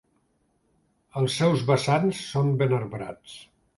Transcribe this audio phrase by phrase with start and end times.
[1.21, 3.37] Els seus vessants són ben arbrats.